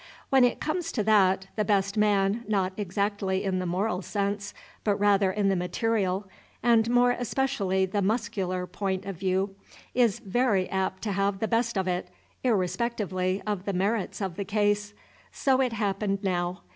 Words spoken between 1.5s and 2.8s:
the best man, not